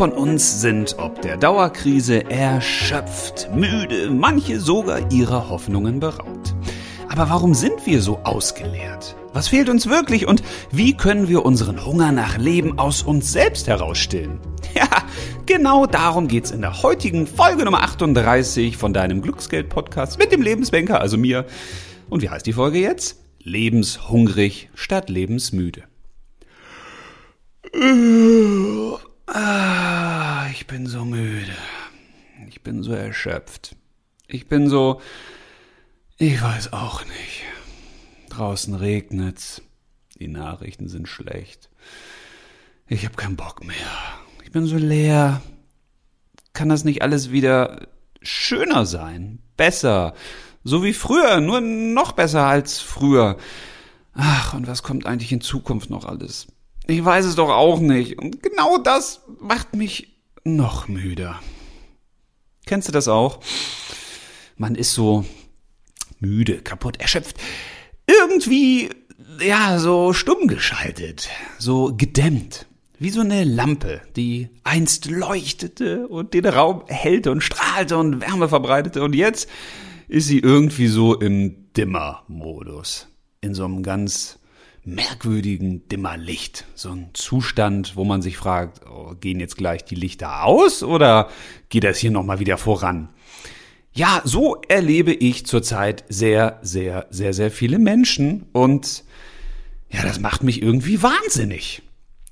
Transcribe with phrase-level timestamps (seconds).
[0.00, 6.54] von uns sind ob der Dauerkrise erschöpft, müde, manche sogar ihrer Hoffnungen beraubt.
[7.10, 9.14] Aber warum sind wir so ausgeleert?
[9.34, 13.68] Was fehlt uns wirklich und wie können wir unseren Hunger nach Leben aus uns selbst
[13.68, 14.40] herausstillen?
[14.74, 14.88] Ja,
[15.44, 20.98] genau darum geht's in der heutigen Folge Nummer 38 von deinem Glücksgeld-Podcast mit dem Lebensbanker,
[20.98, 21.44] also mir.
[22.08, 23.20] Und wie heißt die Folge jetzt?
[23.42, 25.82] Lebenshungrig statt lebensmüde.
[29.32, 31.54] Ah, ich bin so müde.
[32.48, 33.76] Ich bin so erschöpft.
[34.26, 35.00] Ich bin so.
[36.16, 37.44] Ich weiß auch nicht.
[38.28, 39.62] Draußen regnet's.
[40.18, 41.70] Die Nachrichten sind schlecht.
[42.88, 43.76] Ich hab keinen Bock mehr.
[44.42, 45.40] Ich bin so leer.
[46.52, 47.86] Kann das nicht alles wieder
[48.22, 49.38] schöner sein?
[49.56, 50.14] Besser?
[50.64, 53.36] So wie früher, nur noch besser als früher.
[54.12, 56.48] Ach, und was kommt eigentlich in Zukunft noch alles?
[56.86, 58.18] Ich weiß es doch auch nicht.
[58.18, 61.40] Und genau das macht mich noch müder.
[62.66, 63.40] Kennst du das auch?
[64.56, 65.24] Man ist so
[66.18, 67.36] müde, kaputt, erschöpft.
[68.06, 68.90] Irgendwie,
[69.40, 72.66] ja, so stumm geschaltet, so gedämmt.
[72.98, 78.48] Wie so eine Lampe, die einst leuchtete und den Raum erhellte und strahlte und Wärme
[78.48, 79.48] verbreitete und jetzt
[80.08, 83.06] ist sie irgendwie so im Dimmer-Modus.
[83.40, 84.39] In so einem ganz
[84.84, 86.64] merkwürdigen Dimmerlicht.
[86.74, 91.28] So ein Zustand, wo man sich fragt, oh, gehen jetzt gleich die Lichter aus oder
[91.68, 93.08] geht das hier nochmal wieder voran?
[93.92, 99.04] Ja, so erlebe ich zurzeit sehr, sehr, sehr, sehr viele Menschen und
[99.90, 101.82] ja, das macht mich irgendwie wahnsinnig.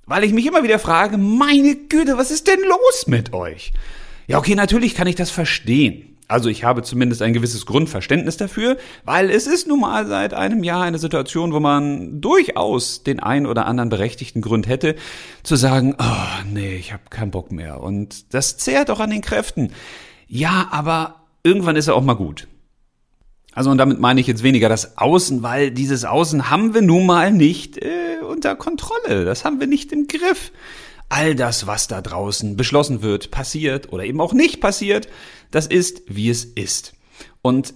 [0.07, 3.73] Weil ich mich immer wieder frage, meine Güte, was ist denn los mit euch?
[4.27, 6.18] Ja, okay, natürlich kann ich das verstehen.
[6.29, 10.63] Also ich habe zumindest ein gewisses Grundverständnis dafür, weil es ist nun mal seit einem
[10.63, 14.95] Jahr eine Situation, wo man durchaus den ein oder anderen berechtigten Grund hätte,
[15.43, 17.81] zu sagen, oh nee, ich habe keinen Bock mehr.
[17.81, 19.73] Und das zehrt auch an den Kräften.
[20.27, 22.47] Ja, aber irgendwann ist er auch mal gut.
[23.55, 27.07] Also und damit meine ich jetzt weniger das Außen, weil dieses Außen haben wir nun
[27.07, 29.25] mal nicht äh, unter Kontrolle.
[29.25, 30.53] Das haben wir nicht im Griff
[31.09, 35.09] all das, was da draußen beschlossen wird, passiert oder eben auch nicht passiert,
[35.51, 36.95] das ist, wie es ist.
[37.43, 37.75] Und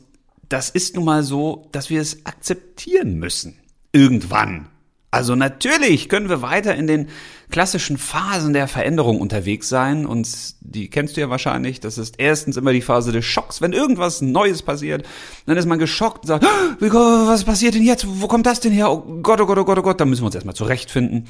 [0.48, 3.59] das ist nun mal so, dass wir es akzeptieren müssen.
[3.93, 4.69] Irgendwann.
[5.10, 7.09] Also natürlich können wir weiter in den
[7.50, 10.26] klassischen Phasen der Veränderung unterwegs sein und
[10.62, 11.81] die kennst du ja wahrscheinlich.
[11.81, 13.60] Das ist erstens immer die Phase des Schocks.
[13.60, 15.06] Wenn irgendwas Neues passiert,
[15.44, 16.47] dann ist man geschockt und sagt,
[16.81, 18.06] was passiert denn jetzt?
[18.09, 18.91] Wo kommt das denn her?
[18.91, 20.00] Oh Gott, oh Gott, oh Gott, oh Gott.
[20.00, 21.28] Da müssen wir uns erstmal zurechtfinden.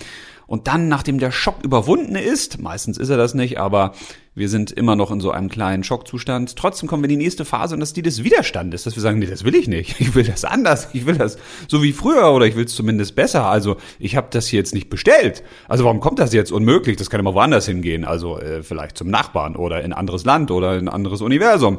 [0.52, 3.94] Und dann, nachdem der Schock überwunden ist, meistens ist er das nicht, aber
[4.34, 6.56] wir sind immer noch in so einem kleinen Schockzustand.
[6.56, 9.00] Trotzdem kommen wir in die nächste Phase und das ist die des Widerstandes, dass wir
[9.00, 9.98] sagen, nee, das will ich nicht.
[9.98, 10.90] Ich will das anders.
[10.92, 13.46] Ich will das so wie früher oder ich will es zumindest besser.
[13.46, 15.42] Also ich habe das hier jetzt nicht bestellt.
[15.68, 16.98] Also warum kommt das jetzt unmöglich?
[16.98, 18.04] Das kann immer woanders hingehen.
[18.04, 21.78] Also äh, vielleicht zum Nachbarn oder in anderes Land oder in anderes Universum.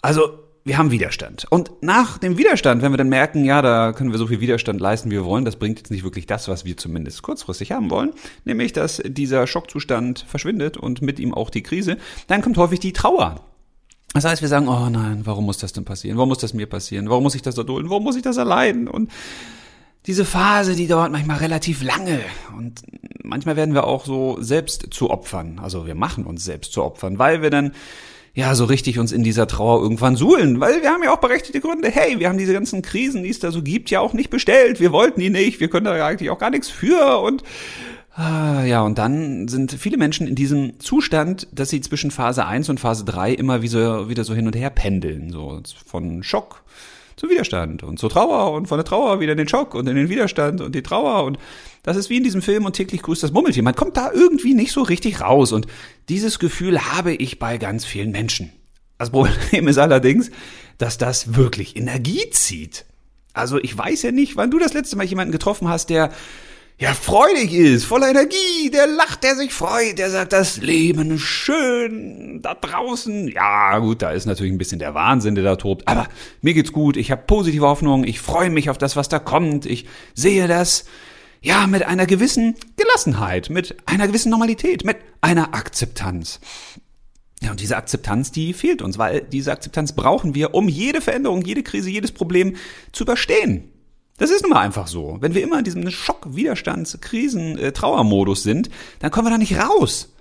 [0.00, 1.46] Also wir haben Widerstand.
[1.50, 4.80] Und nach dem Widerstand, wenn wir dann merken, ja, da können wir so viel Widerstand
[4.80, 7.90] leisten, wie wir wollen, das bringt jetzt nicht wirklich das, was wir zumindest kurzfristig haben
[7.90, 8.12] wollen,
[8.44, 11.96] nämlich, dass dieser Schockzustand verschwindet und mit ihm auch die Krise,
[12.28, 13.40] dann kommt häufig die Trauer.
[14.14, 16.16] Das heißt, wir sagen, oh nein, warum muss das denn passieren?
[16.18, 17.08] Warum muss das mir passieren?
[17.08, 17.90] Warum muss ich das erdulden?
[17.90, 18.86] Warum muss ich das erleiden?
[18.86, 19.10] Und
[20.06, 22.20] diese Phase, die dauert manchmal relativ lange
[22.56, 22.82] und
[23.22, 25.60] manchmal werden wir auch so selbst zu Opfern.
[25.60, 27.72] Also wir machen uns selbst zu Opfern, weil wir dann
[28.34, 31.60] ja, so richtig uns in dieser Trauer irgendwann suhlen, weil wir haben ja auch berechtigte
[31.60, 31.90] Gründe.
[31.90, 34.80] Hey, wir haben diese ganzen Krisen, die es da so gibt, ja auch nicht bestellt.
[34.80, 35.60] Wir wollten die nicht.
[35.60, 37.42] Wir können da eigentlich auch gar nichts für und
[38.14, 42.70] ah, ja, und dann sind viele Menschen in diesem Zustand, dass sie zwischen Phase 1
[42.70, 46.62] und Phase 3 immer wieder, wieder so hin und her pendeln, so von Schock
[47.22, 49.94] zu Widerstand und zur Trauer und von der Trauer wieder in den Schock und in
[49.94, 51.38] den Widerstand und die Trauer und
[51.84, 53.62] das ist wie in diesem Film und täglich grüßt das Mummeltier.
[53.62, 55.52] Man kommt da irgendwie nicht so richtig raus.
[55.52, 55.66] Und
[56.08, 58.52] dieses Gefühl habe ich bei ganz vielen Menschen.
[58.98, 60.30] Das Problem ist allerdings,
[60.78, 62.86] dass das wirklich Energie zieht.
[63.34, 66.10] Also ich weiß ja nicht, wann du das letzte Mal jemanden getroffen hast, der
[66.78, 71.22] ja freudig ist, voller Energie, der lacht, der sich freut, der sagt, das Leben ist
[71.22, 73.28] schön da draußen.
[73.28, 76.08] Ja, gut, da ist natürlich ein bisschen der Wahnsinn, der da tobt, aber
[76.40, 79.66] mir geht's gut, ich habe positive Hoffnung, ich freue mich auf das, was da kommt,
[79.66, 80.84] ich sehe das
[81.42, 86.40] ja, mit einer gewissen Gelassenheit, mit einer gewissen Normalität, mit einer Akzeptanz.
[87.42, 91.42] Ja, und diese Akzeptanz, die fehlt uns, weil diese Akzeptanz brauchen wir, um jede Veränderung,
[91.42, 92.54] jede Krise, jedes Problem
[92.92, 93.71] zu überstehen.
[94.22, 95.16] Das ist nun mal einfach so.
[95.18, 98.70] Wenn wir immer in diesem Schock, Widerstands, Krisen, äh, Trauermodus sind,
[99.00, 100.14] dann kommen wir da nicht raus.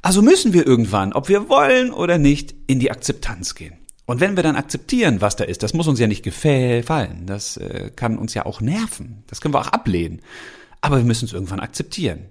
[0.00, 3.74] Also müssen wir irgendwann, ob wir wollen oder nicht, in die Akzeptanz gehen.
[4.06, 7.24] Und wenn wir dann akzeptieren, was da ist, das muss uns ja nicht gefallen.
[7.26, 9.24] Das äh, kann uns ja auch nerven.
[9.26, 10.22] Das können wir auch ablehnen.
[10.80, 12.26] Aber wir müssen es irgendwann akzeptieren.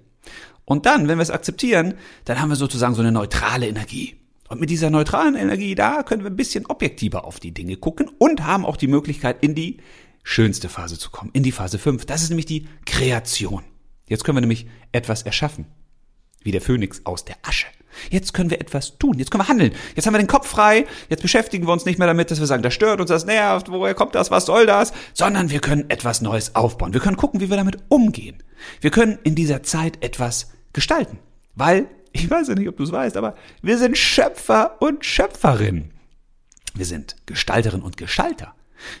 [0.64, 1.92] Und dann, wenn wir es akzeptieren,
[2.24, 4.16] dann haben wir sozusagen so eine neutrale Energie.
[4.48, 8.10] Und mit dieser neutralen Energie, da können wir ein bisschen objektiver auf die Dinge gucken
[8.16, 9.76] und haben auch die Möglichkeit, in die
[10.22, 12.06] schönste Phase zu kommen, in die Phase 5.
[12.06, 13.64] Das ist nämlich die Kreation.
[14.06, 15.66] Jetzt können wir nämlich etwas erschaffen.
[16.42, 17.66] Wie der Phönix aus der Asche.
[18.10, 19.18] Jetzt können wir etwas tun.
[19.18, 19.72] Jetzt können wir handeln.
[19.94, 20.86] Jetzt haben wir den Kopf frei.
[21.08, 23.70] Jetzt beschäftigen wir uns nicht mehr damit, dass wir sagen, das stört uns, das nervt,
[23.70, 24.92] woher kommt das, was soll das?
[25.14, 26.92] Sondern wir können etwas Neues aufbauen.
[26.92, 28.42] Wir können gucken, wie wir damit umgehen.
[28.80, 31.18] Wir können in dieser Zeit etwas gestalten.
[31.54, 35.92] Weil, ich weiß ja nicht, ob du es weißt, aber wir sind Schöpfer und Schöpferin.
[36.74, 38.54] Wir sind Gestalterin und Gestalter.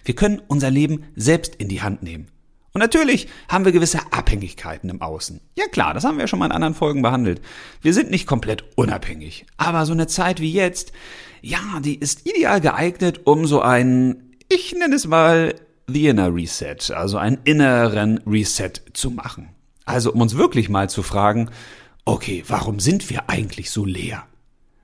[0.04, 2.28] Wir können unser Leben selbst in die Hand nehmen.
[2.72, 5.40] Und natürlich haben wir gewisse Abhängigkeiten im Außen.
[5.56, 7.40] Ja klar, das haben wir ja schon mal in anderen Folgen behandelt.
[7.82, 9.46] Wir sind nicht komplett unabhängig.
[9.56, 10.92] Aber so eine Zeit wie jetzt,
[11.40, 15.54] ja, die ist ideal geeignet, um so einen, ich nenne es mal,
[15.86, 19.48] The Inner Reset, also einen inneren Reset zu machen.
[19.86, 21.50] Also um uns wirklich mal zu fragen,
[22.04, 24.24] okay, warum sind wir eigentlich so leer?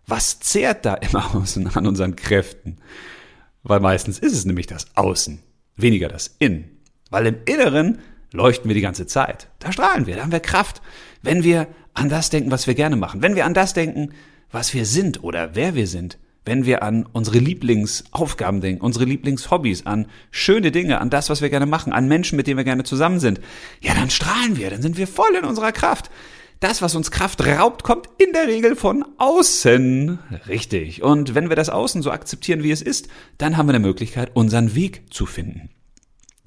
[0.07, 2.79] Was zehrt da im Außen an unseren Kräften?
[3.65, 5.41] Weil meistens ist es nämlich das Außen,
[5.77, 6.79] weniger das Innen.
[7.11, 7.99] Weil im Inneren
[8.31, 9.49] leuchten wir die ganze Zeit.
[9.59, 10.83] Da strahlen wir, da haben wir Kraft.
[11.23, 13.23] Wenn wir an das denken, was wir gerne machen.
[13.23, 14.11] Wenn wir an das denken,
[14.51, 16.19] was wir sind oder wer wir sind.
[16.45, 21.49] Wenn wir an unsere Lieblingsaufgaben denken, unsere Lieblingshobbys, an schöne Dinge, an das, was wir
[21.49, 23.41] gerne machen, an Menschen, mit denen wir gerne zusammen sind.
[23.81, 26.11] Ja, dann strahlen wir, dann sind wir voll in unserer Kraft.
[26.61, 30.19] Das, was uns Kraft raubt, kommt in der Regel von außen.
[30.49, 31.03] Richtig.
[31.03, 33.09] Und wenn wir das Außen so akzeptieren, wie es ist,
[33.39, 35.71] dann haben wir eine Möglichkeit, unseren Weg zu finden.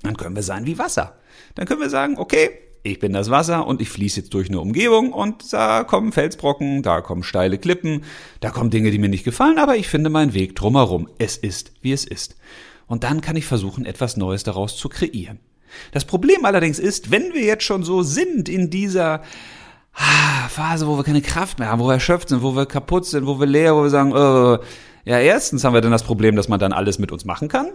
[0.02, 1.18] Dann können wir sein wie Wasser.
[1.56, 2.52] Dann können wir sagen, okay,
[2.84, 6.84] ich bin das Wasser und ich fließe jetzt durch eine Umgebung und da kommen Felsbrocken,
[6.84, 8.04] da kommen steile Klippen,
[8.40, 11.10] da kommen Dinge, die mir nicht gefallen, aber ich finde meinen Weg drumherum.
[11.18, 12.36] Es ist, wie es ist.
[12.86, 15.40] Und dann kann ich versuchen, etwas Neues daraus zu kreieren.
[15.92, 19.24] Das Problem allerdings ist, wenn wir jetzt schon so sind in dieser
[20.50, 23.26] Phase, wo wir keine Kraft mehr haben, wo wir erschöpft sind, wo wir kaputt sind,
[23.28, 24.60] wo wir leer, wo wir sagen, äh,
[25.10, 27.68] ja, erstens haben wir dann das Problem, dass man dann alles mit uns machen kann.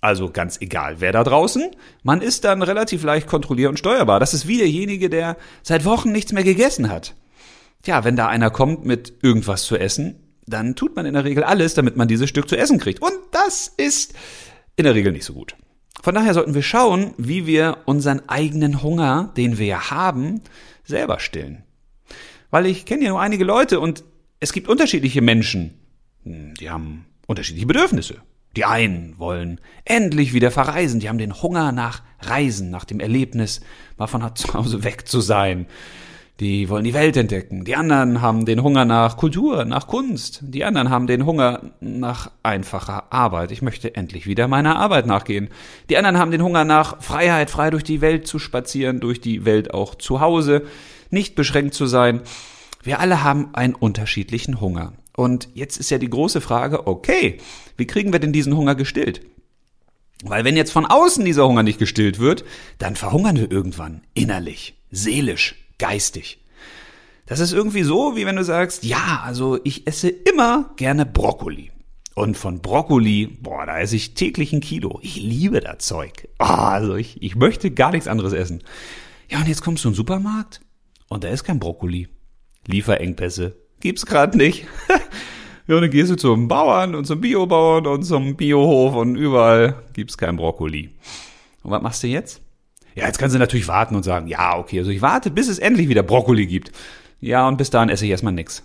[0.00, 1.70] Also ganz egal, wer da draußen.
[2.02, 4.20] Man ist dann relativ leicht kontrolliert und steuerbar.
[4.20, 7.14] Das ist wie derjenige, der seit Wochen nichts mehr gegessen hat.
[7.82, 10.16] Tja, wenn da einer kommt mit irgendwas zu essen,
[10.46, 13.00] dann tut man in der Regel alles, damit man dieses Stück zu essen kriegt.
[13.00, 14.12] Und das ist
[14.76, 15.56] in der Regel nicht so gut.
[16.02, 20.42] Von daher sollten wir schauen, wie wir unseren eigenen Hunger, den wir haben,
[20.84, 21.62] selber stillen.
[22.50, 24.04] Weil ich kenne ja nur einige Leute und
[24.40, 25.74] es gibt unterschiedliche Menschen.
[26.24, 28.16] Hm, die haben unterschiedliche Bedürfnisse.
[28.56, 33.60] Die einen wollen endlich wieder verreisen, die haben den Hunger nach Reisen, nach dem Erlebnis,
[33.96, 35.66] mal von zu Hause weg zu sein.
[36.40, 37.64] Die wollen die Welt entdecken.
[37.64, 40.40] Die anderen haben den Hunger nach Kultur, nach Kunst.
[40.42, 43.52] Die anderen haben den Hunger nach einfacher Arbeit.
[43.52, 45.48] Ich möchte endlich wieder meiner Arbeit nachgehen.
[45.88, 49.44] Die anderen haben den Hunger nach Freiheit, frei durch die Welt zu spazieren, durch die
[49.44, 50.62] Welt auch zu Hause,
[51.10, 52.22] nicht beschränkt zu sein.
[52.82, 54.92] Wir alle haben einen unterschiedlichen Hunger.
[55.16, 57.38] Und jetzt ist ja die große Frage, okay,
[57.76, 59.20] wie kriegen wir denn diesen Hunger gestillt?
[60.24, 62.44] Weil wenn jetzt von außen dieser Hunger nicht gestillt wird,
[62.78, 66.38] dann verhungern wir irgendwann innerlich, seelisch, geistig.
[67.26, 71.70] Das ist irgendwie so, wie wenn du sagst, ja, also ich esse immer gerne Brokkoli.
[72.14, 75.00] Und von Brokkoli, boah, da esse ich täglich ein Kilo.
[75.02, 76.28] Ich liebe das Zeug.
[76.38, 78.62] Oh, also ich, ich möchte gar nichts anderes essen.
[79.28, 80.60] Ja, und jetzt kommst du in den Supermarkt
[81.08, 82.08] und da ist kein Brokkoli.
[82.66, 84.66] Lieferengpässe gibt's gerade nicht.
[85.66, 89.82] ja, und dann gehst du zum Bauern und zum Biobauern und zum Biohof und überall
[89.92, 90.90] gibt's kein Brokkoli.
[91.62, 92.43] Und was machst du jetzt?
[92.94, 95.58] Ja, jetzt kannst du natürlich warten und sagen, ja, okay, also ich warte, bis es
[95.58, 96.72] endlich wieder Brokkoli gibt.
[97.20, 98.62] Ja, und bis dahin esse ich erstmal nix.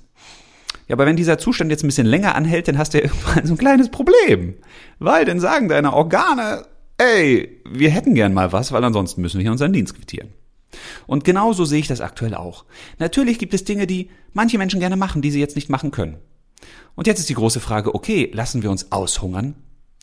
[0.87, 3.45] Ja, aber wenn dieser Zustand jetzt ein bisschen länger anhält, dann hast du ja irgendwann
[3.45, 4.55] so ein kleines Problem.
[4.99, 6.65] Weil dann sagen deine Organe,
[6.97, 10.29] ey, wir hätten gern mal was, weil ansonsten müssen wir hier unseren Dienst quittieren.
[11.07, 12.65] Und genauso sehe ich das aktuell auch.
[12.99, 16.17] Natürlich gibt es Dinge, die manche Menschen gerne machen, die sie jetzt nicht machen können.
[16.95, 19.55] Und jetzt ist die große Frage, okay, lassen wir uns aushungern?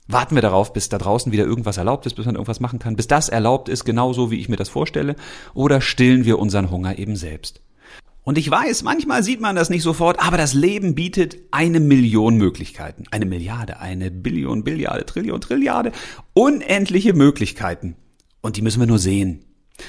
[0.08, 2.96] Warten wir darauf, bis da draußen wieder irgendwas erlaubt ist, bis man irgendwas machen kann,
[2.96, 5.16] bis das erlaubt ist, genauso wie ich mir das vorstelle,
[5.52, 7.60] oder stillen wir unseren Hunger eben selbst?
[8.22, 12.36] Und ich weiß, manchmal sieht man das nicht sofort, aber das Leben bietet eine Million
[12.36, 13.04] Möglichkeiten.
[13.12, 15.92] Eine Milliarde, eine Billion, Billiarde, Trillion, Trilliarde.
[16.34, 17.94] Unendliche Möglichkeiten.
[18.40, 19.45] Und die müssen wir nur sehen.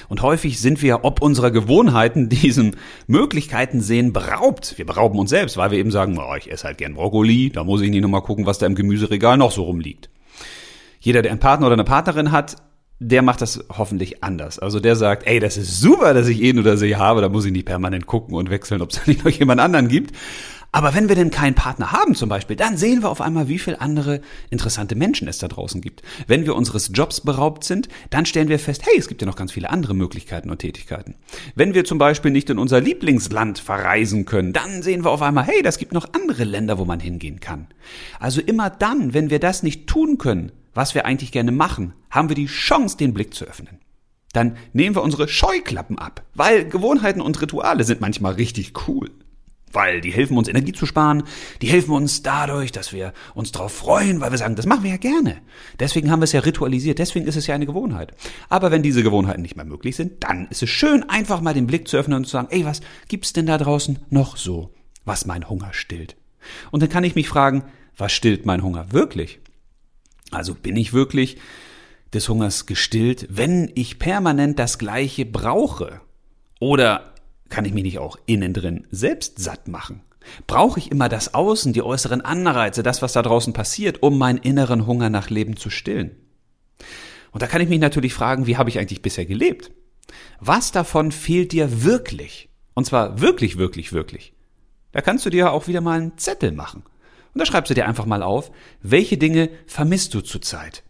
[0.10, 2.76] Und häufig sind wir ob unserer Gewohnheiten diesen
[3.08, 4.78] Möglichkeiten sehen beraubt.
[4.78, 7.64] Wir berauben uns selbst, weil wir eben sagen, oh, ich esse halt gern Brokkoli, da
[7.64, 10.10] muss ich nicht nochmal gucken, was da im Gemüseregal noch so rumliegt.
[11.00, 12.58] Jeder, der einen Partner oder eine Partnerin hat,
[13.00, 14.58] der macht das hoffentlich anders.
[14.58, 17.46] Also der sagt, ey, das ist super, dass ich ihn oder sie habe, da muss
[17.46, 20.16] ich nicht permanent gucken und wechseln, ob es da nicht noch jemand anderen gibt.
[20.72, 23.58] Aber wenn wir denn keinen Partner haben zum Beispiel, dann sehen wir auf einmal, wie
[23.58, 26.02] viele andere interessante Menschen es da draußen gibt.
[26.28, 29.36] Wenn wir unseres Jobs beraubt sind, dann stellen wir fest, hey, es gibt ja noch
[29.36, 31.16] ganz viele andere Möglichkeiten und Tätigkeiten.
[31.56, 35.46] Wenn wir zum Beispiel nicht in unser Lieblingsland verreisen können, dann sehen wir auf einmal,
[35.46, 37.68] hey, das gibt noch andere Länder, wo man hingehen kann.
[38.20, 42.30] Also immer dann, wenn wir das nicht tun können, was wir eigentlich gerne machen, haben
[42.30, 43.80] wir die Chance, den Blick zu öffnen
[44.34, 49.10] dann nehmen wir unsere Scheuklappen ab, weil Gewohnheiten und Rituale sind manchmal richtig cool.
[49.74, 51.24] Weil die helfen uns Energie zu sparen,
[51.62, 54.92] die helfen uns dadurch, dass wir uns darauf freuen, weil wir sagen, das machen wir
[54.92, 55.42] ja gerne.
[55.80, 58.14] Deswegen haben wir es ja ritualisiert, deswegen ist es ja eine Gewohnheit.
[58.48, 61.68] Aber wenn diese Gewohnheiten nicht mehr möglich sind, dann ist es schön, einfach mal den
[61.68, 65.26] Blick zu öffnen und zu sagen, ey, was gibt's denn da draußen noch so, was
[65.26, 66.16] mein Hunger stillt?
[66.72, 67.64] Und dann kann ich mich fragen,
[67.98, 69.40] was stillt mein Hunger wirklich?
[70.32, 71.38] Also bin ich wirklich
[72.14, 76.02] des Hungers gestillt, wenn ich permanent das Gleiche brauche?
[76.60, 77.14] Oder
[77.50, 80.02] kann ich mich nicht auch innen drin selbst satt machen?
[80.46, 84.38] Brauche ich immer das Außen, die äußeren Anreize, das, was da draußen passiert, um meinen
[84.38, 86.16] inneren Hunger nach Leben zu stillen?
[87.32, 89.72] Und da kann ich mich natürlich fragen, wie habe ich eigentlich bisher gelebt?
[90.40, 92.50] Was davon fehlt dir wirklich?
[92.74, 94.34] Und zwar wirklich, wirklich, wirklich.
[94.92, 96.84] Da kannst du dir auch wieder mal einen Zettel machen.
[97.34, 98.52] Und da schreibst du dir einfach mal auf,
[98.82, 100.84] welche Dinge vermisst du zurzeit?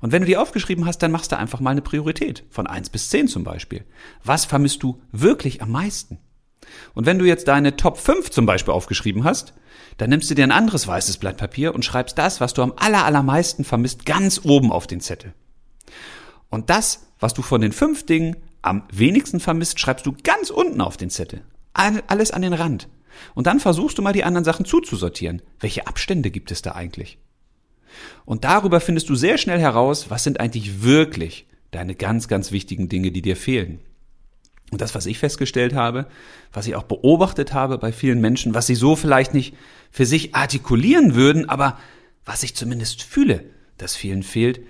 [0.00, 2.44] Und wenn du die aufgeschrieben hast, dann machst du einfach mal eine Priorität.
[2.50, 3.84] Von eins bis zehn zum Beispiel.
[4.24, 6.18] Was vermisst du wirklich am meisten?
[6.94, 9.54] Und wenn du jetzt deine Top 5 zum Beispiel aufgeschrieben hast,
[9.96, 12.74] dann nimmst du dir ein anderes weißes Blatt Papier und schreibst das, was du am
[12.76, 15.34] aller, allermeisten vermisst, ganz oben auf den Zettel.
[16.48, 20.80] Und das, was du von den fünf Dingen am wenigsten vermisst, schreibst du ganz unten
[20.80, 21.42] auf den Zettel.
[21.72, 22.88] Alles an den Rand.
[23.34, 25.42] Und dann versuchst du mal die anderen Sachen zuzusortieren.
[25.58, 27.18] Welche Abstände gibt es da eigentlich?
[28.24, 32.88] Und darüber findest du sehr schnell heraus, was sind eigentlich wirklich deine ganz, ganz wichtigen
[32.88, 33.80] Dinge, die dir fehlen.
[34.70, 36.06] Und das, was ich festgestellt habe,
[36.52, 39.54] was ich auch beobachtet habe bei vielen Menschen, was sie so vielleicht nicht
[39.90, 41.78] für sich artikulieren würden, aber
[42.24, 43.44] was ich zumindest fühle,
[43.78, 44.60] dass vielen fehlt,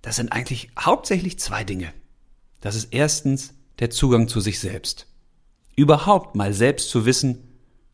[0.00, 1.92] das sind eigentlich hauptsächlich zwei Dinge.
[2.60, 5.06] Das ist erstens der Zugang zu sich selbst.
[5.76, 7.42] Überhaupt mal selbst zu wissen,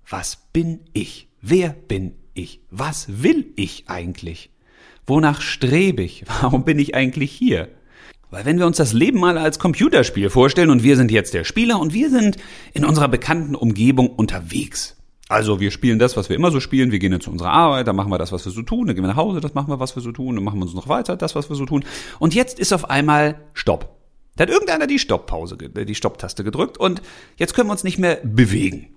[0.09, 1.29] was bin ich?
[1.41, 2.61] Wer bin ich?
[2.71, 4.50] Was will ich eigentlich?
[5.11, 6.25] Wonach strebe ich?
[6.41, 7.69] Warum bin ich eigentlich hier?
[8.31, 11.43] Weil wenn wir uns das Leben mal als Computerspiel vorstellen und wir sind jetzt der
[11.43, 12.37] Spieler und wir sind
[12.75, 14.97] in unserer bekannten Umgebung unterwegs.
[15.29, 17.89] Also wir spielen das, was wir immer so spielen, wir gehen jetzt zu unserer Arbeit,
[17.89, 19.69] dann machen wir das, was wir so tun, dann gehen wir nach Hause, das machen
[19.69, 21.67] wir, was wir so tun, dann machen wir uns noch weiter, das, was wir so
[21.67, 21.85] tun.
[22.21, 23.97] Und jetzt ist auf einmal Stopp.
[24.37, 27.03] Da hat irgendeiner die Stopppause, die Stopptaste gedrückt und
[27.37, 28.95] jetzt können wir uns nicht mehr bewegen.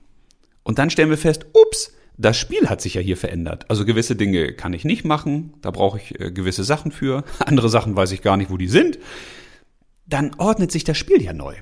[0.61, 3.65] Und dann stellen wir fest, ups, das Spiel hat sich ja hier verändert.
[3.69, 7.69] Also gewisse Dinge kann ich nicht machen, da brauche ich äh, gewisse Sachen für, andere
[7.69, 8.99] Sachen weiß ich gar nicht, wo die sind.
[10.05, 11.55] Dann ordnet sich das Spiel ja neu.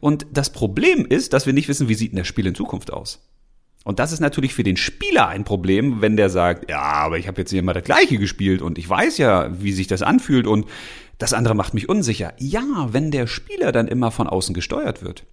[0.00, 2.92] Und das Problem ist, dass wir nicht wissen, wie sieht denn das Spiel in Zukunft
[2.92, 3.26] aus.
[3.82, 7.26] Und das ist natürlich für den Spieler ein Problem, wenn der sagt, ja, aber ich
[7.26, 10.46] habe jetzt hier immer das gleiche gespielt und ich weiß ja, wie sich das anfühlt
[10.46, 10.66] und
[11.16, 12.34] das andere macht mich unsicher.
[12.38, 15.24] Ja, wenn der Spieler dann immer von außen gesteuert wird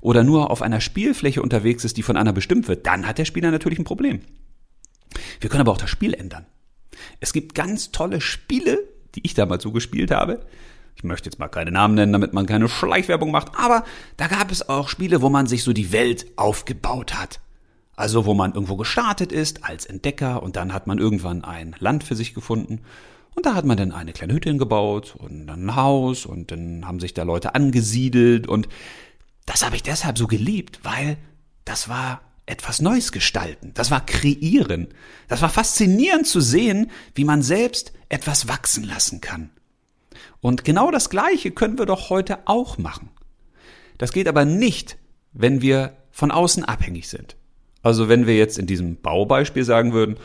[0.00, 3.24] oder nur auf einer Spielfläche unterwegs ist, die von einer bestimmt wird, dann hat der
[3.24, 4.20] Spieler natürlich ein Problem.
[5.40, 6.46] Wir können aber auch das Spiel ändern.
[7.20, 8.78] Es gibt ganz tolle Spiele,
[9.14, 10.40] die ich damals so gespielt habe.
[10.96, 13.84] Ich möchte jetzt mal keine Namen nennen, damit man keine Schleichwerbung macht, aber
[14.16, 17.40] da gab es auch Spiele, wo man sich so die Welt aufgebaut hat.
[17.96, 22.04] Also wo man irgendwo gestartet ist als Entdecker und dann hat man irgendwann ein Land
[22.04, 22.80] für sich gefunden
[23.36, 26.86] und da hat man dann eine kleine Hütte hingebaut und dann ein Haus und dann
[26.86, 28.66] haben sich da Leute angesiedelt und
[29.46, 31.16] das habe ich deshalb so geliebt, weil
[31.64, 33.72] das war etwas Neues gestalten.
[33.74, 34.88] Das war kreieren.
[35.28, 39.50] Das war faszinierend zu sehen, wie man selbst etwas wachsen lassen kann.
[40.40, 43.10] Und genau das Gleiche können wir doch heute auch machen.
[43.98, 44.96] Das geht aber nicht,
[45.32, 47.36] wenn wir von außen abhängig sind.
[47.82, 50.16] Also wenn wir jetzt in diesem Baubeispiel sagen würden,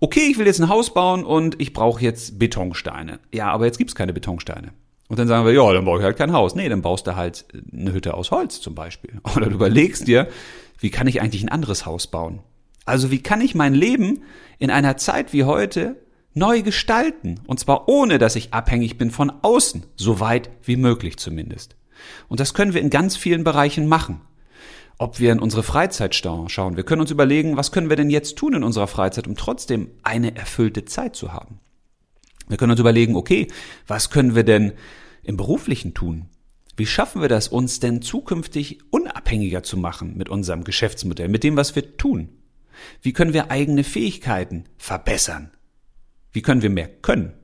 [0.00, 3.20] okay, ich will jetzt ein Haus bauen und ich brauche jetzt Betonsteine.
[3.32, 4.72] Ja, aber jetzt gibt's keine Betonsteine.
[5.10, 6.54] Und dann sagen wir, ja, dann baue ich halt kein Haus.
[6.54, 9.20] Nee, dann baust du halt eine Hütte aus Holz zum Beispiel.
[9.36, 10.28] Oder du überlegst dir,
[10.78, 12.38] wie kann ich eigentlich ein anderes Haus bauen?
[12.84, 14.22] Also wie kann ich mein Leben
[14.60, 15.96] in einer Zeit wie heute
[16.32, 17.40] neu gestalten?
[17.48, 21.74] Und zwar ohne, dass ich abhängig bin von außen, so weit wie möglich zumindest.
[22.28, 24.20] Und das können wir in ganz vielen Bereichen machen.
[24.96, 28.38] Ob wir in unsere Freizeit schauen, wir können uns überlegen, was können wir denn jetzt
[28.38, 31.58] tun in unserer Freizeit, um trotzdem eine erfüllte Zeit zu haben.
[32.50, 33.46] Wir können uns überlegen, okay,
[33.86, 34.72] was können wir denn
[35.22, 36.26] im beruflichen tun?
[36.76, 41.56] Wie schaffen wir das, uns denn zukünftig unabhängiger zu machen mit unserem Geschäftsmodell, mit dem,
[41.56, 42.28] was wir tun?
[43.02, 45.52] Wie können wir eigene Fähigkeiten verbessern?
[46.32, 47.34] Wie können wir mehr können?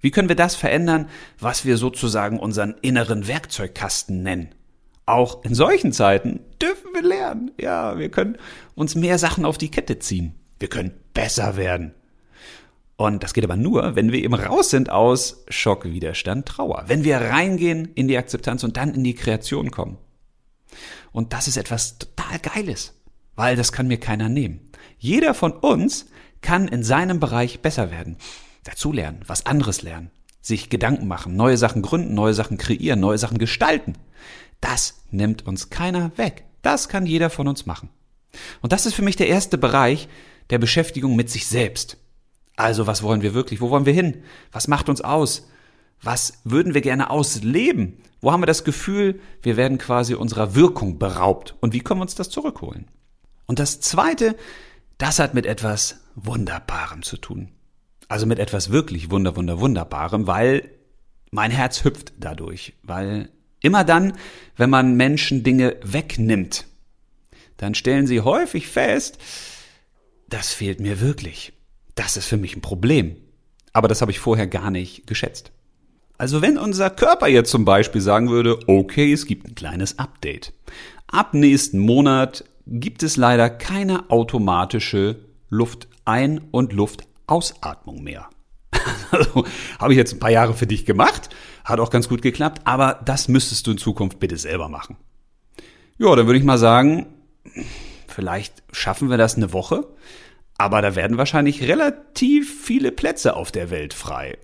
[0.00, 4.54] Wie können wir das verändern, was wir sozusagen unseren inneren Werkzeugkasten nennen?
[5.04, 7.50] Auch in solchen Zeiten dürfen wir lernen.
[7.60, 8.38] Ja, wir können
[8.74, 10.34] uns mehr Sachen auf die Kette ziehen.
[10.58, 11.92] Wir können besser werden.
[12.96, 16.84] Und das geht aber nur, wenn wir eben raus sind aus Schock, Widerstand, Trauer.
[16.86, 19.98] Wenn wir reingehen in die Akzeptanz und dann in die Kreation kommen.
[21.12, 22.94] Und das ist etwas total Geiles,
[23.34, 24.70] weil das kann mir keiner nehmen.
[24.98, 26.06] Jeder von uns
[26.40, 28.16] kann in seinem Bereich besser werden,
[28.64, 30.10] dazulernen, was anderes lernen,
[30.40, 33.94] sich Gedanken machen, neue Sachen gründen, neue Sachen kreieren, neue Sachen gestalten.
[34.60, 36.44] Das nimmt uns keiner weg.
[36.62, 37.90] Das kann jeder von uns machen.
[38.62, 40.08] Und das ist für mich der erste Bereich
[40.50, 41.98] der Beschäftigung mit sich selbst.
[42.56, 43.60] Also was wollen wir wirklich?
[43.60, 44.22] Wo wollen wir hin?
[44.50, 45.48] Was macht uns aus?
[46.02, 47.98] Was würden wir gerne ausleben?
[48.20, 51.54] Wo haben wir das Gefühl, wir werden quasi unserer Wirkung beraubt?
[51.60, 52.88] Und wie können wir uns das zurückholen?
[53.46, 54.36] Und das Zweite,
[54.98, 57.50] das hat mit etwas Wunderbarem zu tun.
[58.08, 60.70] Also mit etwas wirklich Wunder, Wunder, Wunderbarem, weil
[61.30, 62.74] mein Herz hüpft dadurch.
[62.82, 64.14] Weil immer dann,
[64.56, 66.66] wenn man Menschen Dinge wegnimmt,
[67.58, 69.18] dann stellen sie häufig fest,
[70.28, 71.55] das fehlt mir wirklich
[71.96, 73.16] das ist für mich ein Problem.
[73.72, 75.50] Aber das habe ich vorher gar nicht geschätzt.
[76.18, 80.52] Also wenn unser Körper jetzt zum Beispiel sagen würde, okay, es gibt ein kleines Update.
[81.08, 85.16] Ab nächsten Monat gibt es leider keine automatische
[85.50, 88.28] Luftein- und Luftausatmung mehr.
[89.12, 89.44] Also
[89.78, 91.30] habe ich jetzt ein paar Jahre für dich gemacht,
[91.64, 94.96] hat auch ganz gut geklappt, aber das müsstest du in Zukunft bitte selber machen.
[95.96, 97.06] Ja, dann würde ich mal sagen,
[98.08, 99.86] vielleicht schaffen wir das eine Woche.
[100.58, 104.38] Aber da werden wahrscheinlich relativ viele Plätze auf der Welt frei.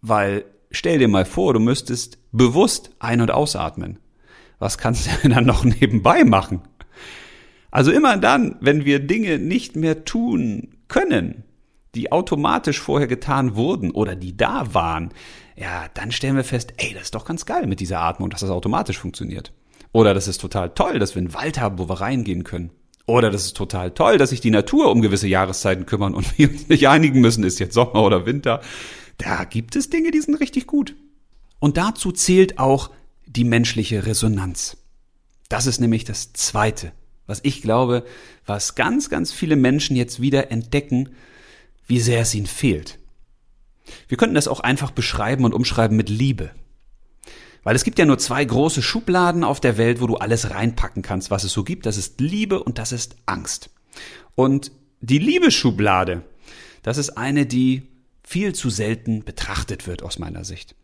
[0.00, 3.98] Weil stell dir mal vor, du müsstest bewusst ein- und ausatmen.
[4.58, 6.62] Was kannst du denn dann noch nebenbei machen?
[7.70, 11.44] Also immer dann, wenn wir Dinge nicht mehr tun können,
[11.94, 15.10] die automatisch vorher getan wurden oder die da waren,
[15.56, 18.40] ja, dann stellen wir fest, ey, das ist doch ganz geil mit dieser Atmung, dass
[18.40, 19.52] das automatisch funktioniert.
[19.92, 22.70] Oder das ist total toll, dass wir einen Wald haben, wo wir reingehen können.
[23.06, 26.50] Oder das ist total toll, dass sich die Natur um gewisse Jahreszeiten kümmern und wir
[26.50, 28.60] uns nicht einigen müssen, ist jetzt Sommer oder Winter.
[29.18, 30.94] Da gibt es Dinge, die sind richtig gut.
[31.58, 32.90] Und dazu zählt auch
[33.26, 34.76] die menschliche Resonanz.
[35.48, 36.92] Das ist nämlich das Zweite,
[37.26, 38.04] was ich glaube,
[38.46, 41.10] was ganz, ganz viele Menschen jetzt wieder entdecken,
[41.86, 42.98] wie sehr es ihnen fehlt.
[44.08, 46.50] Wir könnten das auch einfach beschreiben und umschreiben mit Liebe.
[47.62, 51.02] Weil es gibt ja nur zwei große Schubladen auf der Welt, wo du alles reinpacken
[51.02, 51.86] kannst, was es so gibt.
[51.86, 53.70] Das ist Liebe und das ist Angst.
[54.34, 56.22] Und die Liebeschublade,
[56.82, 57.88] das ist eine, die
[58.24, 60.74] viel zu selten betrachtet wird aus meiner Sicht.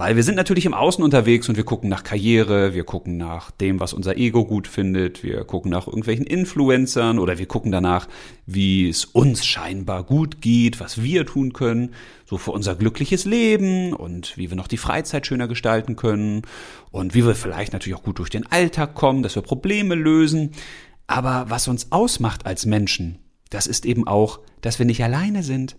[0.00, 3.50] Weil wir sind natürlich im Außen unterwegs und wir gucken nach Karriere, wir gucken nach
[3.50, 8.08] dem, was unser Ego gut findet, wir gucken nach irgendwelchen Influencern oder wir gucken danach,
[8.46, 11.92] wie es uns scheinbar gut geht, was wir tun können,
[12.24, 16.44] so für unser glückliches Leben und wie wir noch die Freizeit schöner gestalten können
[16.90, 20.52] und wie wir vielleicht natürlich auch gut durch den Alltag kommen, dass wir Probleme lösen.
[21.08, 23.18] Aber was uns ausmacht als Menschen,
[23.50, 25.76] das ist eben auch, dass wir nicht alleine sind,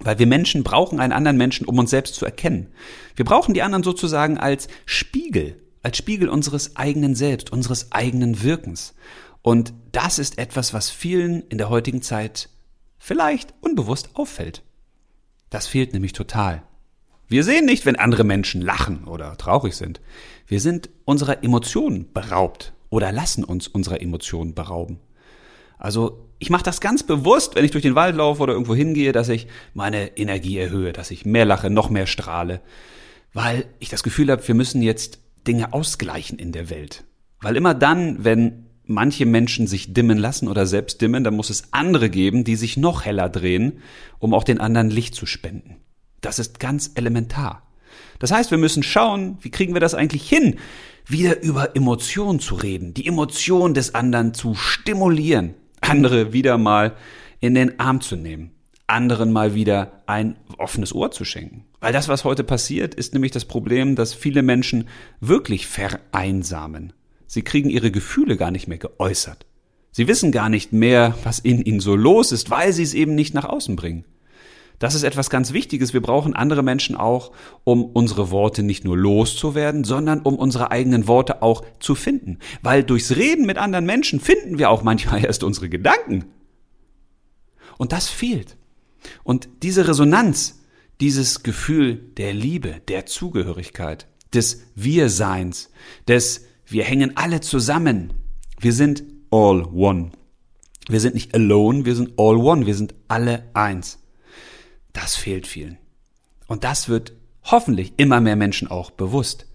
[0.00, 2.68] weil wir Menschen brauchen einen anderen Menschen, um uns selbst zu erkennen.
[3.16, 8.94] Wir brauchen die anderen sozusagen als Spiegel, als Spiegel unseres eigenen Selbst, unseres eigenen Wirkens.
[9.42, 12.48] Und das ist etwas, was vielen in der heutigen Zeit
[12.98, 14.62] vielleicht unbewusst auffällt.
[15.50, 16.62] Das fehlt nämlich total.
[17.28, 20.00] Wir sehen nicht, wenn andere Menschen lachen oder traurig sind.
[20.46, 25.00] Wir sind unserer Emotionen beraubt oder lassen uns unserer Emotionen berauben.
[25.78, 29.12] Also ich mache das ganz bewusst, wenn ich durch den Wald laufe oder irgendwo hingehe,
[29.12, 32.60] dass ich meine Energie erhöhe, dass ich mehr lache, noch mehr strahle,
[33.32, 37.04] weil ich das Gefühl habe, wir müssen jetzt Dinge ausgleichen in der Welt.
[37.40, 41.72] Weil immer dann, wenn manche Menschen sich dimmen lassen oder selbst dimmen, dann muss es
[41.72, 43.80] andere geben, die sich noch heller drehen,
[44.18, 45.76] um auch den anderen Licht zu spenden.
[46.22, 47.62] Das ist ganz elementar.
[48.18, 50.56] Das heißt, wir müssen schauen, wie kriegen wir das eigentlich hin,
[51.06, 56.96] wieder über Emotionen zu reden, die Emotion des anderen zu stimulieren, andere wieder mal
[57.40, 58.52] in den Arm zu nehmen,
[58.86, 61.64] anderen mal wieder ein offenes Ohr zu schenken.
[61.80, 64.88] Weil das, was heute passiert, ist nämlich das Problem, dass viele Menschen
[65.20, 66.92] wirklich vereinsamen.
[67.26, 69.46] Sie kriegen ihre Gefühle gar nicht mehr geäußert.
[69.90, 73.14] Sie wissen gar nicht mehr, was in ihnen so los ist, weil sie es eben
[73.14, 74.04] nicht nach außen bringen.
[74.82, 75.92] Das ist etwas ganz Wichtiges.
[75.92, 77.30] Wir brauchen andere Menschen auch,
[77.62, 82.40] um unsere Worte nicht nur loszuwerden, sondern um unsere eigenen Worte auch zu finden.
[82.62, 86.24] Weil durchs Reden mit anderen Menschen finden wir auch manchmal erst unsere Gedanken.
[87.78, 88.56] Und das fehlt.
[89.22, 90.64] Und diese Resonanz,
[91.00, 95.70] dieses Gefühl der Liebe, der Zugehörigkeit, des Wir-Seins,
[96.08, 98.14] des Wir hängen alle zusammen.
[98.58, 100.10] Wir sind all one.
[100.88, 104.01] Wir sind nicht alone, wir sind all one, wir sind alle eins.
[104.92, 105.78] Das fehlt vielen.
[106.46, 107.12] Und das wird
[107.44, 109.46] hoffentlich immer mehr Menschen auch bewusst.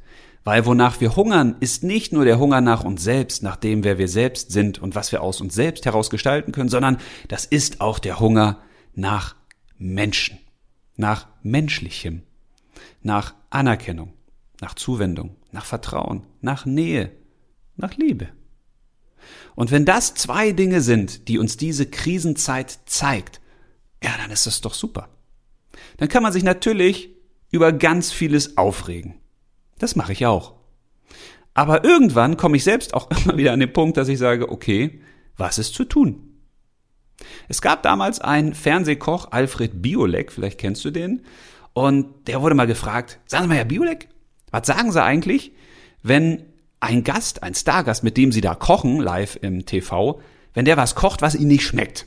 [0.44, 3.98] Weil wonach wir hungern, ist nicht nur der Hunger nach uns selbst, nach dem, wer
[3.98, 6.98] wir selbst sind und was wir aus uns selbst heraus gestalten können, sondern
[7.28, 8.62] das ist auch der Hunger
[8.96, 9.36] nach
[9.78, 10.40] Menschen,
[10.96, 12.24] nach Menschlichem,
[13.02, 14.14] nach Anerkennung,
[14.62, 17.12] nach Zuwendung, nach Vertrauen, nach Nähe,
[17.76, 18.30] nach Liebe.
[19.56, 23.42] Und wenn das zwei Dinge sind, die uns diese Krisenzeit zeigt,
[24.02, 25.10] ja, dann ist das doch super.
[25.98, 27.10] Dann kann man sich natürlich
[27.52, 29.16] über ganz vieles aufregen.
[29.80, 30.54] Das mache ich auch.
[31.54, 35.02] Aber irgendwann komme ich selbst auch immer wieder an den Punkt, dass ich sage, okay,
[35.38, 36.24] was ist zu tun?
[37.48, 41.24] Es gab damals einen Fernsehkoch, Alfred Biolek, vielleicht kennst du den,
[41.74, 44.10] und der wurde mal gefragt, sagen Sie mal, Herr Biolek,
[44.52, 45.52] was sagen Sie eigentlich,
[46.04, 46.44] wenn
[46.80, 50.20] ein Gast, ein Stargast, mit dem Sie da kochen, live im TV,
[50.54, 52.06] wenn der was kocht, was Ihnen nicht schmeckt?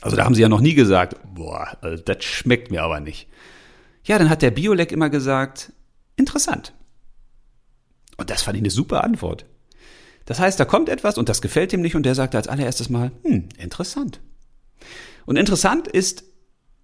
[0.00, 3.28] Also da haben Sie ja noch nie gesagt, boah, also das schmeckt mir aber nicht.
[4.04, 5.72] Ja, dann hat der Biolek immer gesagt,
[6.16, 6.72] interessant.
[8.16, 9.44] Und das fand ich eine super Antwort.
[10.24, 12.90] Das heißt, da kommt etwas und das gefällt ihm nicht und der sagt als allererstes
[12.90, 14.20] mal, hm, interessant.
[15.24, 16.24] Und interessant ist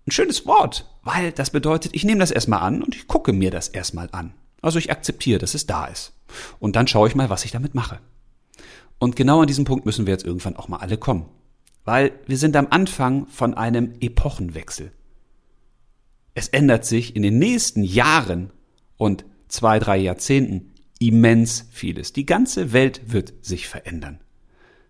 [0.06, 3.50] ein schönes Wort, weil das bedeutet, ich nehme das erstmal an und ich gucke mir
[3.50, 4.34] das erstmal an.
[4.60, 6.12] Also ich akzeptiere, dass es da ist.
[6.58, 8.00] Und dann schaue ich mal, was ich damit mache.
[8.98, 11.28] Und genau an diesem Punkt müssen wir jetzt irgendwann auch mal alle kommen.
[11.84, 14.92] Weil wir sind am Anfang von einem Epochenwechsel.
[16.34, 18.50] Es ändert sich in den nächsten Jahren
[18.96, 22.12] und zwei, drei Jahrzehnten immens vieles.
[22.12, 24.20] Die ganze Welt wird sich verändern.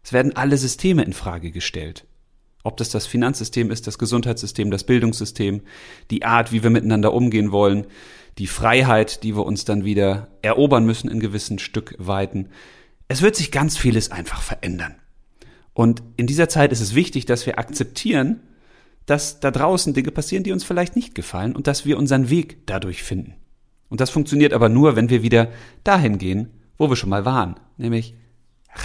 [0.02, 2.06] Es werden alle Systeme in Frage gestellt.
[2.62, 5.62] Ob das das Finanzsystem ist, das Gesundheitssystem, das Bildungssystem,
[6.10, 7.86] die Art, wie wir miteinander umgehen wollen,
[8.38, 12.48] die Freiheit, die wir uns dann wieder erobern müssen in gewissen Stückweiten.
[13.06, 14.96] Es wird sich ganz vieles einfach verändern.
[15.74, 18.40] Und in dieser Zeit ist es wichtig, dass wir akzeptieren,
[19.06, 22.66] dass da draußen Dinge passieren, die uns vielleicht nicht gefallen und dass wir unseren Weg
[22.66, 23.34] dadurch finden.
[23.88, 25.50] Und das funktioniert aber nur, wenn wir wieder
[25.82, 28.14] dahin gehen, wo wir schon mal waren, nämlich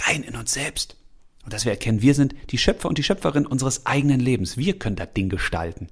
[0.06, 0.96] rein in uns selbst.
[1.44, 4.58] Und dass wir erkennen, wir sind die Schöpfer und die Schöpferin unseres eigenen Lebens.
[4.58, 5.88] Wir können das Ding gestalten.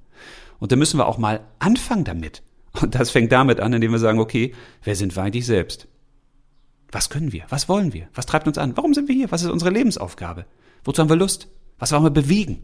[0.58, 2.42] Und da müssen wir auch mal anfangen damit.
[2.80, 5.88] Und das fängt damit an, indem wir sagen, okay, wer sind wir eigentlich selbst?
[6.92, 7.44] Was können wir?
[7.48, 8.08] Was wollen wir?
[8.14, 8.76] Was treibt uns an?
[8.76, 9.30] Warum sind wir hier?
[9.30, 10.44] Was ist unsere Lebensaufgabe?
[10.88, 11.48] Wozu haben wir Lust?
[11.79, 12.62] Was wollen wir bewegen?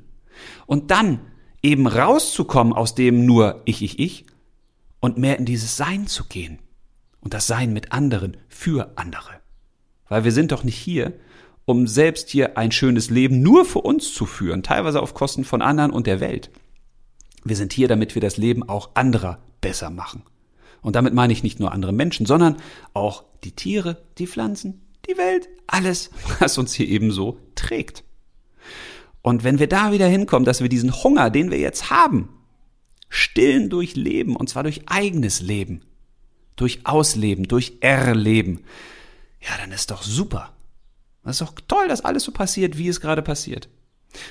[0.64, 1.20] Und dann
[1.60, 4.24] eben rauszukommen aus dem nur ich, ich, ich
[4.98, 6.58] und mehr in dieses Sein zu gehen.
[7.20, 9.42] Und das Sein mit anderen, für andere.
[10.08, 11.12] Weil wir sind doch nicht hier,
[11.66, 15.60] um selbst hier ein schönes Leben nur für uns zu führen, teilweise auf Kosten von
[15.60, 16.50] anderen und der Welt.
[17.44, 20.22] Wir sind hier, damit wir das Leben auch anderer besser machen.
[20.80, 22.56] Und damit meine ich nicht nur andere Menschen, sondern
[22.94, 26.08] auch die Tiere, die Pflanzen, die Welt, alles,
[26.38, 28.02] was uns hier ebenso trägt.
[29.24, 32.28] Und wenn wir da wieder hinkommen, dass wir diesen Hunger, den wir jetzt haben,
[33.08, 35.80] stillen durch Leben, und zwar durch eigenes Leben,
[36.56, 38.64] durch Ausleben, durch Erleben,
[39.40, 40.52] ja, dann ist doch super.
[41.22, 43.70] Das ist doch toll, dass alles so passiert, wie es gerade passiert.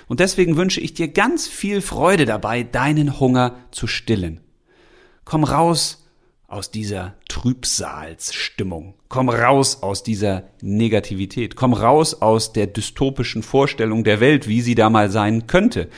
[0.08, 4.42] Und deswegen wünsche ich dir ganz viel Freude dabei, deinen Hunger zu stillen.
[5.26, 6.03] Komm raus
[6.54, 8.94] aus dieser Trübsalsstimmung.
[9.10, 11.56] Komm raus aus dieser Negativität.
[11.56, 15.90] Komm raus aus der dystopischen Vorstellung der Welt, wie sie da mal sein könnte.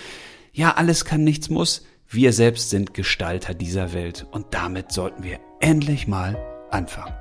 [0.54, 1.86] Ja, alles kann, nichts muss.
[2.08, 6.38] Wir selbst sind Gestalter dieser Welt und damit sollten wir endlich mal
[6.72, 7.14] anfangen.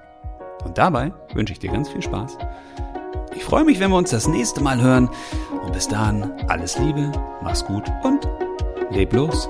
[0.64, 2.38] Und dabei wünsche ich dir ganz viel Spaß.
[3.34, 5.10] Ich freue mich, wenn wir uns das nächste Mal hören.
[5.62, 7.10] Und bis dahin alles Liebe,
[7.42, 8.28] mach's gut und
[8.90, 9.48] leb los.